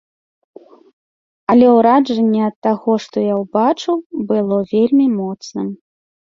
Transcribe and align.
Але 1.53 1.67
ўражанне 1.77 2.41
ад 2.49 2.55
таго, 2.69 2.91
што 3.05 3.17
я 3.27 3.35
ўбачыў, 3.43 3.95
было 4.33 4.57
вельмі 4.73 5.07
моцным. 5.21 5.67